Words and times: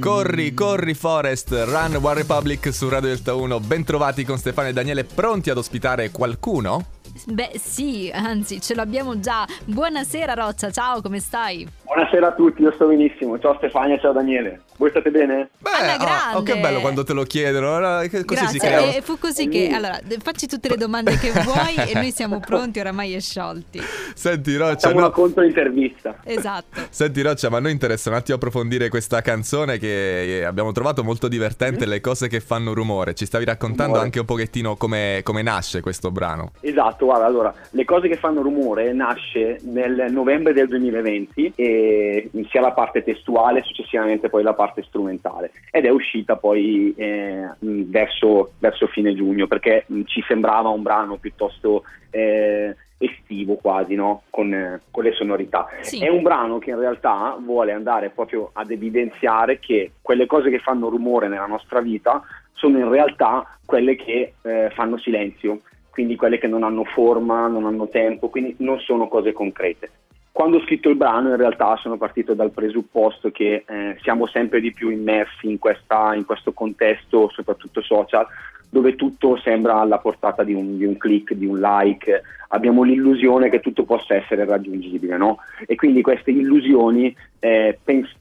Corri, 0.00 0.54
corri 0.54 0.94
Forest, 0.94 1.50
Run 1.50 1.98
One 2.00 2.14
Republic 2.14 2.72
su 2.72 2.88
Radio 2.88 3.08
Delta 3.10 3.34
1. 3.34 3.60
Bentrovati 3.60 4.24
con 4.24 4.38
Stefano 4.38 4.68
e 4.68 4.72
Daniele, 4.72 5.04
pronti 5.04 5.50
ad 5.50 5.58
ospitare 5.58 6.10
qualcuno? 6.10 6.99
Beh 7.26 7.52
sì, 7.56 8.10
anzi 8.12 8.60
ce 8.60 8.74
l'abbiamo 8.74 9.20
già. 9.20 9.46
Buonasera 9.64 10.34
Roccia, 10.34 10.70
ciao, 10.70 11.00
come 11.02 11.18
stai? 11.20 11.66
Buonasera 11.84 12.28
a 12.28 12.32
tutti, 12.32 12.62
io 12.62 12.72
sto 12.72 12.86
benissimo. 12.86 13.38
Ciao 13.38 13.54
Stefania, 13.56 13.98
ciao 13.98 14.12
Daniele. 14.12 14.62
Voi 14.76 14.90
state 14.90 15.10
bene? 15.10 15.50
Beh, 15.58 15.70
Alla 15.70 16.30
ah, 16.30 16.36
oh, 16.38 16.42
che 16.42 16.56
bello 16.58 16.80
quando 16.80 17.04
te 17.04 17.12
lo 17.12 17.24
chiedono. 17.24 17.74
allora, 17.76 18.08
Così 18.08 18.18
si 18.18 18.24
Grazie, 18.24 18.58
crea. 18.58 18.94
e 18.94 19.02
fu 19.02 19.18
così 19.18 19.48
che 19.48 19.68
allora 19.70 19.98
facci 20.22 20.46
tutte 20.46 20.68
le 20.68 20.76
domande 20.76 21.18
che 21.18 21.30
vuoi 21.42 21.74
e 21.76 21.92
noi 21.94 22.10
siamo 22.12 22.40
pronti 22.40 22.78
oramai 22.80 23.14
e 23.14 23.20
sciolti. 23.20 23.80
Senti 24.14 24.56
Roccia, 24.56 24.72
Facciamo 24.74 24.96
una 24.98 25.06
no- 25.06 25.10
controintervista. 25.12 26.16
Esatto. 26.24 26.80
Senti 26.88 27.20
Roccia, 27.22 27.50
ma 27.50 27.58
a 27.58 27.60
noi 27.60 27.72
interessa 27.72 28.08
un 28.08 28.16
attimo 28.16 28.36
approfondire 28.36 28.88
questa 28.88 29.20
canzone 29.20 29.78
che 29.78 30.38
eh, 30.38 30.44
abbiamo 30.44 30.72
trovato 30.72 31.02
molto 31.04 31.28
divertente, 31.28 31.84
le 31.86 32.00
cose 32.00 32.28
che 32.28 32.40
fanno 32.40 32.72
rumore. 32.72 33.14
Ci 33.14 33.26
stavi 33.26 33.44
raccontando 33.44 33.84
Rumore. 33.92 34.04
anche 34.04 34.20
un 34.20 34.26
pochettino 34.26 34.76
come, 34.76 35.20
come 35.24 35.42
nasce 35.42 35.80
questo 35.80 36.10
brano. 36.10 36.52
Esatto, 36.60 37.04
guarda, 37.10 37.26
allora, 37.26 37.54
le 37.70 37.84
cose 37.84 38.06
che 38.06 38.16
fanno 38.16 38.40
rumore 38.40 38.92
nasce 38.92 39.58
nel 39.62 40.06
novembre 40.10 40.52
del 40.52 40.68
2020 40.68 41.52
e 41.56 42.30
sia 42.48 42.60
la 42.60 42.70
parte 42.70 43.02
testuale, 43.02 43.62
successivamente 43.62 44.28
poi 44.28 44.44
la 44.44 44.54
parte 44.54 44.82
strumentale 44.82 45.50
ed 45.72 45.86
è 45.86 45.90
uscita 45.90 46.36
poi 46.36 46.94
eh, 46.96 47.48
verso, 47.58 48.52
verso 48.58 48.86
fine 48.86 49.14
giugno 49.14 49.48
perché 49.48 49.86
ci 50.04 50.22
sembrava 50.26 50.68
un 50.68 50.82
brano 50.82 51.16
piuttosto 51.16 51.82
eh, 52.10 52.76
estivo 52.98 53.54
quasi, 53.54 53.94
no? 53.94 54.22
Con, 54.30 54.52
eh, 54.52 54.80
con 54.90 55.02
le 55.02 55.12
sonorità. 55.12 55.66
Sì. 55.80 56.04
È 56.04 56.08
un 56.08 56.22
brano 56.22 56.58
che 56.58 56.70
in 56.70 56.78
realtà 56.78 57.36
vuole 57.40 57.72
andare 57.72 58.10
proprio 58.10 58.50
ad 58.52 58.70
evidenziare 58.70 59.58
che 59.58 59.92
quelle 60.00 60.26
cose 60.26 60.50
che 60.50 60.58
fanno 60.60 60.88
rumore 60.88 61.26
nella 61.26 61.46
nostra 61.46 61.80
vita 61.80 62.22
sono 62.52 62.78
in 62.78 62.90
realtà 62.90 63.58
quelle 63.64 63.96
che 63.96 64.34
eh, 64.42 64.70
fanno 64.74 64.98
silenzio, 64.98 65.60
quindi 66.00 66.16
quelle 66.16 66.38
che 66.38 66.46
non 66.46 66.62
hanno 66.62 66.84
forma, 66.84 67.46
non 67.46 67.66
hanno 67.66 67.86
tempo, 67.86 68.30
quindi 68.30 68.54
non 68.60 68.78
sono 68.80 69.06
cose 69.06 69.34
concrete. 69.34 69.90
Quando 70.32 70.56
ho 70.56 70.62
scritto 70.62 70.88
il 70.88 70.96
brano 70.96 71.28
in 71.28 71.36
realtà 71.36 71.76
sono 71.76 71.98
partito 71.98 72.32
dal 72.32 72.52
presupposto 72.52 73.30
che 73.30 73.64
eh, 73.66 73.98
siamo 74.00 74.26
sempre 74.26 74.62
di 74.62 74.72
più 74.72 74.88
immersi 74.88 75.50
in, 75.50 75.58
questa- 75.58 76.14
in 76.14 76.24
questo 76.24 76.52
contesto, 76.52 77.28
soprattutto 77.34 77.82
social, 77.82 78.26
dove 78.70 78.94
tutto 78.94 79.36
sembra 79.36 79.78
alla 79.78 79.98
portata 79.98 80.42
di 80.42 80.54
un, 80.54 80.78
di 80.78 80.86
un 80.86 80.96
click, 80.96 81.34
di 81.34 81.44
un 81.44 81.60
like, 81.60 82.22
abbiamo 82.52 82.82
l'illusione 82.82 83.50
che 83.50 83.60
tutto 83.60 83.84
possa 83.84 84.14
essere 84.14 84.44
raggiungibile, 84.44 85.16
no? 85.16 85.38
E 85.66 85.74
quindi 85.74 86.02
queste 86.02 86.30
illusioni, 86.30 87.14
eh, 87.38 87.78
pens- 87.82 88.16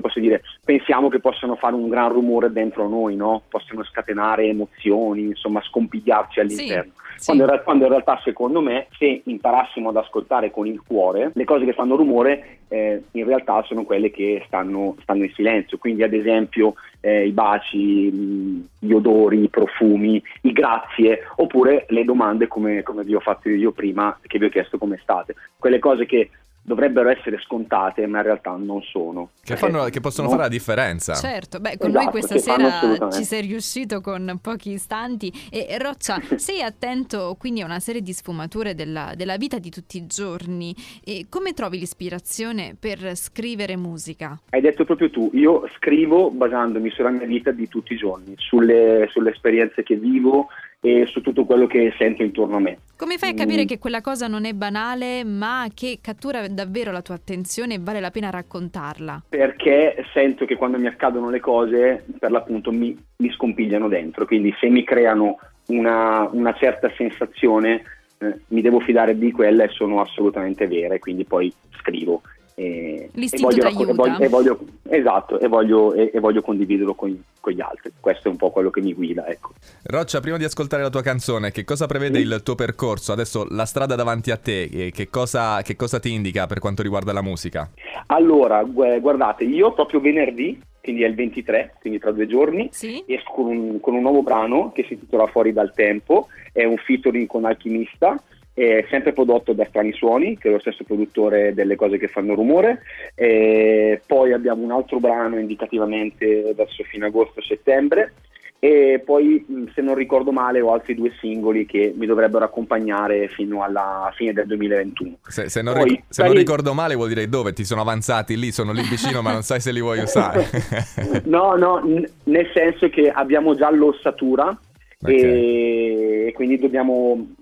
posso 0.00 0.20
dire, 0.20 0.42
pensiamo 0.64 1.08
che 1.08 1.20
possano 1.20 1.56
fare 1.56 1.74
un 1.74 1.88
gran 1.88 2.10
rumore 2.10 2.52
dentro 2.52 2.88
noi, 2.88 3.16
no? 3.16 3.42
Possono 3.48 3.84
scatenare 3.84 4.44
emozioni, 4.44 5.22
insomma, 5.22 5.62
scompigliarci 5.62 6.40
all'interno. 6.40 6.92
sì. 7.16 7.24
Quando, 7.24 7.44
in, 7.44 7.50
re- 7.50 7.62
quando 7.62 7.84
in 7.84 7.90
realtà, 7.90 8.20
secondo 8.22 8.60
me, 8.60 8.88
se 8.98 9.22
imparassimo 9.24 9.88
ad 9.88 9.96
ascoltare 9.96 10.50
con 10.50 10.66
il 10.66 10.82
cuore, 10.86 11.30
le 11.32 11.44
cose 11.44 11.64
che 11.64 11.72
fanno 11.72 11.96
rumore 11.96 12.58
eh, 12.68 13.02
in 13.12 13.24
realtà 13.24 13.62
sono 13.62 13.84
quelle 13.84 14.10
che 14.10 14.42
stanno, 14.46 14.96
stanno 15.00 15.24
in 15.24 15.32
silenzio. 15.32 15.78
Quindi, 15.78 16.02
ad 16.02 16.12
esempio, 16.12 16.74
eh, 17.00 17.26
i 17.26 17.30
baci, 17.30 18.10
mh, 18.10 18.68
gli 18.80 18.92
odori, 18.92 19.44
i 19.44 19.48
profumi, 19.48 20.22
i 20.42 20.52
grazie, 20.52 21.20
oppure 21.36 21.86
le 21.88 22.04
domande 22.04 22.48
come, 22.48 22.82
come 22.82 23.04
vi 23.04 23.14
ho 23.14 23.20
fatto 23.20 23.48
io 23.48 23.65
prima, 23.72 24.18
che 24.22 24.38
vi 24.38 24.46
ho 24.46 24.50
chiesto 24.50 24.78
come 24.78 24.98
state. 25.02 25.34
Quelle 25.58 25.78
cose 25.78 26.06
che 26.06 26.30
dovrebbero 26.66 27.08
essere 27.08 27.38
scontate, 27.38 28.06
ma 28.08 28.18
in 28.18 28.24
realtà 28.24 28.50
non 28.56 28.82
sono. 28.82 29.30
Che, 29.42 29.56
fanno- 29.56 29.84
che 29.84 30.00
possono 30.00 30.26
no- 30.26 30.32
fare 30.32 30.42
la 30.42 30.48
differenza. 30.48 31.14
Certo, 31.14 31.60
beh, 31.60 31.78
con 31.78 31.90
Esatto, 31.90 32.04
noi 32.04 32.10
questa 32.10 32.38
sera 32.38 33.10
ci 33.10 33.22
sei 33.22 33.42
riuscito 33.42 34.00
con 34.00 34.38
pochi 34.42 34.72
istanti. 34.72 35.32
E 35.50 35.78
Roccia, 35.78 36.20
sei 36.34 36.62
attento 36.62 37.36
quindi 37.38 37.62
a 37.62 37.64
una 37.64 37.78
serie 37.78 38.02
di 38.02 38.12
sfumature 38.12 38.74
della, 38.74 39.12
della 39.14 39.36
vita 39.36 39.58
di 39.58 39.70
tutti 39.70 39.96
i 39.96 40.06
giorni. 40.06 40.74
E 41.04 41.26
come 41.28 41.52
trovi 41.52 41.78
l'ispirazione 41.78 42.76
per 42.78 43.14
scrivere 43.14 43.76
musica? 43.76 44.36
Hai 44.50 44.60
detto 44.60 44.84
proprio 44.84 45.08
tu, 45.08 45.30
io 45.34 45.68
scrivo 45.76 46.30
basandomi 46.30 46.90
sulla 46.90 47.10
mia 47.10 47.26
vita 47.26 47.52
di 47.52 47.68
tutti 47.68 47.92
i 47.92 47.96
giorni, 47.96 48.34
sulle, 48.38 49.06
sulle 49.12 49.30
esperienze 49.30 49.84
che 49.84 49.94
vivo 49.94 50.48
e 50.80 51.06
su 51.06 51.20
tutto 51.20 51.44
quello 51.44 51.66
che 51.66 51.92
sento 51.98 52.22
intorno 52.22 52.56
a 52.56 52.60
me. 52.60 52.78
Come 52.96 53.18
fai 53.18 53.30
a 53.30 53.34
capire 53.34 53.62
Mm. 53.62 53.66
che 53.66 53.78
quella 53.78 54.00
cosa 54.00 54.26
non 54.26 54.44
è 54.44 54.52
banale, 54.52 55.24
ma 55.24 55.66
che 55.74 55.98
cattura 56.00 56.46
davvero 56.48 56.92
la 56.92 57.02
tua 57.02 57.14
attenzione 57.14 57.74
e 57.74 57.78
vale 57.80 58.00
la 58.00 58.10
pena 58.10 58.30
raccontarla? 58.30 59.24
Perché 59.28 60.04
sento 60.12 60.44
che 60.44 60.56
quando 60.56 60.78
mi 60.78 60.86
accadono 60.86 61.28
le 61.30 61.40
cose, 61.40 62.04
per 62.18 62.30
l'appunto, 62.30 62.70
mi, 62.72 62.96
mi 63.16 63.30
scompigliano 63.32 63.88
dentro, 63.88 64.26
quindi 64.26 64.54
se 64.60 64.68
mi 64.68 64.84
creano 64.84 65.38
una, 65.66 66.28
una 66.30 66.54
certa 66.54 66.90
sensazione, 66.96 67.82
eh, 68.18 68.40
mi 68.48 68.62
devo 68.62 68.78
fidare 68.80 69.18
di 69.18 69.32
quella 69.32 69.64
e 69.64 69.68
sono 69.68 70.00
assolutamente 70.00 70.66
vere, 70.68 70.98
quindi 70.98 71.24
poi 71.24 71.52
scrivo. 71.80 72.22
E, 72.58 73.10
e 73.14 73.38
voglio, 73.38 73.66
e 73.68 73.92
voglio- 73.92 74.18
e 74.18 74.28
voglio- 74.28 74.58
esatto, 74.88 75.38
e 75.38 75.46
voglio, 75.46 75.92
e- 75.92 76.10
e 76.14 76.20
voglio 76.20 76.40
condividerlo 76.40 76.94
con, 76.94 77.22
con 77.38 77.52
gli 77.52 77.60
altri. 77.60 77.92
Questo 78.00 78.28
è 78.28 78.30
un 78.30 78.38
po' 78.38 78.50
quello 78.50 78.70
che 78.70 78.80
mi 78.80 78.94
guida, 78.94 79.26
ecco. 79.26 79.50
Roccia, 79.84 80.20
prima 80.20 80.38
di 80.38 80.44
ascoltare 80.44 80.82
la 80.82 80.88
tua 80.88 81.02
canzone, 81.02 81.50
che 81.50 81.64
cosa 81.64 81.84
prevede 81.86 82.18
il 82.18 82.40
tuo 82.42 82.54
percorso? 82.54 83.12
Adesso 83.12 83.46
la 83.50 83.66
strada 83.66 83.94
davanti 83.94 84.30
a 84.30 84.38
te, 84.38 84.62
eh, 84.62 84.90
che 84.90 85.10
cosa, 85.10 85.60
che 85.60 85.76
cosa 85.76 86.00
ti 86.00 86.10
indica 86.14 86.46
per 86.46 86.58
quanto 86.58 86.80
riguarda 86.80 87.12
la 87.12 87.20
musica? 87.22 87.70
Allora, 88.06 88.62
gu- 88.64 89.00
guardate, 89.00 89.44
io 89.44 89.74
proprio 89.74 90.00
venerdì, 90.00 90.58
quindi 90.80 91.02
è 91.02 91.08
il 91.08 91.14
23, 91.14 91.74
quindi 91.78 91.98
tra 91.98 92.10
due 92.10 92.26
giorni, 92.26 92.68
Sì? 92.72 93.04
esco 93.06 93.32
con 93.34 93.46
un, 93.48 93.80
con 93.80 93.94
un 93.94 94.00
nuovo 94.00 94.22
brano 94.22 94.72
che 94.72 94.84
si 94.88 94.94
intitola 94.94 95.26
Fuori 95.26 95.52
dal 95.52 95.74
tempo, 95.74 96.28
è 96.54 96.64
un 96.64 96.76
featuring 96.78 97.26
con 97.26 97.44
Alchimista, 97.44 98.18
è 98.56 98.86
sempre 98.88 99.12
prodotto 99.12 99.52
da 99.52 99.66
Strani 99.68 99.92
Suoni, 99.92 100.38
che 100.38 100.48
è 100.48 100.50
lo 100.50 100.58
stesso 100.60 100.82
produttore 100.82 101.52
delle 101.52 101.76
cose 101.76 101.98
che 101.98 102.08
fanno 102.08 102.34
rumore, 102.34 102.80
e 103.14 104.00
poi 104.06 104.32
abbiamo 104.32 104.64
un 104.64 104.70
altro 104.70 104.98
brano 104.98 105.38
indicativamente 105.38 106.54
verso 106.56 106.82
fine 106.84 107.04
agosto-settembre, 107.04 108.14
e 108.58 109.02
poi 109.04 109.44
se 109.74 109.82
non 109.82 109.94
ricordo 109.94 110.32
male 110.32 110.62
ho 110.62 110.72
altri 110.72 110.94
due 110.94 111.12
singoli 111.20 111.66
che 111.66 111.92
mi 111.94 112.06
dovrebbero 112.06 112.46
accompagnare 112.46 113.28
fino 113.28 113.62
alla 113.62 114.10
fine 114.16 114.32
del 114.32 114.46
2021. 114.46 115.18
Se, 115.26 115.50
se 115.50 115.60
non, 115.60 115.74
Poi, 115.74 115.88
ric- 115.90 116.04
se 116.08 116.22
non 116.24 116.32
ricordo 116.32 116.72
male 116.72 116.94
vuol 116.94 117.08
dire 117.08 117.28
dove? 117.28 117.52
Ti 117.52 117.64
sono 117.64 117.82
avanzati 117.82 118.38
lì, 118.38 118.52
sono 118.52 118.72
lì 118.72 118.80
vicino 118.88 119.20
ma 119.20 119.32
non 119.32 119.42
sai 119.42 119.60
se 119.60 119.70
li 119.70 119.82
vuoi 119.82 119.98
usare. 119.98 120.46
no, 121.24 121.56
no, 121.56 121.84
n- 121.84 122.08
nel 122.24 122.50
senso 122.54 122.88
che 122.88 123.10
abbiamo 123.10 123.54
già 123.54 123.70
l'ossatura 123.70 124.58
Ok. 125.02 125.10
e, 125.10 126.24
e 126.28 126.32
quindi 126.32 126.58
dobbiamo 126.58 127.34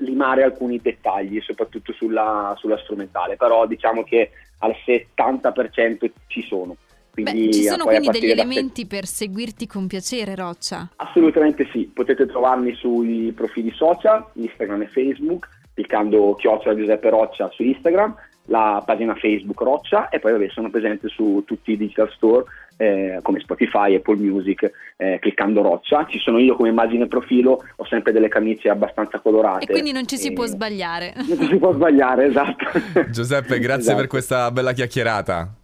limare 0.00 0.42
alcuni 0.42 0.80
dettagli, 0.80 1.40
soprattutto 1.40 1.92
sulla, 1.92 2.54
sulla 2.58 2.78
strumentale, 2.78 3.36
però 3.36 3.66
diciamo 3.66 4.02
che 4.04 4.30
al 4.58 4.74
70% 4.84 6.10
ci 6.26 6.42
sono. 6.42 6.76
Quindi, 7.12 7.46
Beh, 7.46 7.52
ci 7.52 7.62
sono 7.64 7.84
quindi 7.84 8.08
degli 8.08 8.30
elementi 8.30 8.86
per 8.86 9.04
seguirti 9.04 9.66
con 9.66 9.86
piacere, 9.86 10.34
Roccia. 10.34 10.90
Assolutamente 10.96 11.68
sì, 11.72 11.90
potete 11.92 12.26
trovarmi 12.26 12.74
sui 12.74 13.32
profili 13.32 13.72
social, 13.72 14.24
Instagram 14.34 14.82
e 14.82 14.86
Facebook, 14.86 15.48
cliccando 15.74 16.34
chiocciola 16.34 16.76
Giuseppe 16.76 17.10
Roccia 17.10 17.50
su 17.52 17.62
Instagram, 17.62 18.14
la 18.50 18.82
pagina 18.84 19.14
Facebook 19.14 19.60
Roccia 19.60 20.08
e 20.08 20.18
poi 20.18 20.32
vabbè, 20.32 20.48
sono 20.50 20.70
presente 20.70 21.08
su 21.08 21.42
tutti 21.46 21.72
i 21.72 21.76
digital 21.76 22.10
store 22.12 22.44
eh, 22.76 23.20
come 23.22 23.40
Spotify, 23.40 23.94
Apple 23.94 24.16
Music, 24.16 24.70
eh, 24.96 25.18
cliccando 25.20 25.62
Roccia. 25.62 26.06
Ci 26.08 26.18
sono 26.18 26.38
io 26.38 26.56
come 26.56 26.70
immagine 26.70 27.06
profilo, 27.06 27.62
ho 27.76 27.86
sempre 27.86 28.10
delle 28.12 28.28
camicie 28.28 28.68
abbastanza 28.68 29.20
colorate. 29.20 29.66
E 29.66 29.68
quindi 29.68 29.92
non 29.92 30.06
ci 30.06 30.16
si 30.16 30.28
e- 30.28 30.32
può 30.32 30.46
sbagliare. 30.46 31.14
Non 31.30 31.38
ci 31.38 31.46
si 31.46 31.56
può 31.58 31.72
sbagliare, 31.72 32.26
esatto. 32.26 32.64
Giuseppe, 33.10 33.58
grazie 33.58 33.82
Esatto. 33.82 33.98
per 33.98 34.06
questa 34.08 34.50
bella 34.50 34.72
chiacchierata. 34.72 35.54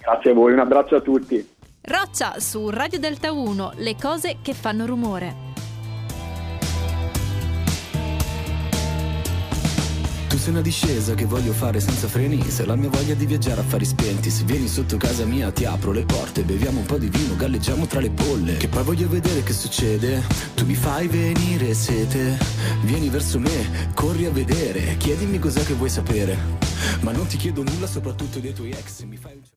Grazie 0.00 0.30
a 0.30 0.34
voi, 0.34 0.52
un 0.52 0.60
abbraccio 0.60 0.96
a 0.96 1.00
tutti. 1.00 1.44
Roccia 1.82 2.38
su 2.38 2.68
Radio 2.70 2.98
Delta 2.98 3.32
1, 3.32 3.72
le 3.76 3.96
cose 4.00 4.36
che 4.42 4.52
fanno 4.52 4.86
rumore. 4.86 5.47
Tu 10.38 10.44
sei 10.44 10.52
una 10.52 10.62
discesa 10.62 11.14
che 11.14 11.24
voglio 11.24 11.52
fare 11.52 11.80
senza 11.80 12.06
freni. 12.06 12.48
Se 12.48 12.64
la 12.64 12.76
mia 12.76 12.88
voglia 12.88 13.14
di 13.14 13.26
viaggiare 13.26 13.60
a 13.60 13.64
fari 13.64 13.84
spenti 13.84 14.30
Se 14.30 14.44
vieni 14.44 14.68
sotto 14.68 14.96
casa 14.96 15.24
mia 15.24 15.50
ti 15.50 15.64
apro 15.64 15.90
le 15.90 16.04
porte 16.04 16.44
Beviamo 16.44 16.78
un 16.78 16.86
po' 16.86 16.96
di 16.96 17.08
vino, 17.08 17.34
galleggiamo 17.34 17.86
tra 17.86 17.98
le 17.98 18.10
polle 18.10 18.56
Che 18.56 18.68
poi 18.68 18.84
voglio 18.84 19.08
vedere 19.08 19.42
che 19.42 19.52
succede. 19.52 20.22
Tu 20.54 20.64
mi 20.64 20.76
fai 20.76 21.08
venire 21.08 21.74
sete. 21.74 22.38
Vieni 22.82 23.08
verso 23.08 23.40
me, 23.40 23.90
corri 23.94 24.26
a 24.26 24.30
vedere. 24.30 24.96
Chiedimi 24.96 25.40
cos'è 25.40 25.64
che 25.64 25.74
vuoi 25.74 25.90
sapere. 25.90 26.38
Ma 27.00 27.10
non 27.10 27.26
ti 27.26 27.36
chiedo 27.36 27.64
nulla 27.64 27.88
soprattutto 27.88 28.38
dei 28.38 28.52
tuoi 28.52 28.70
ex. 28.70 29.02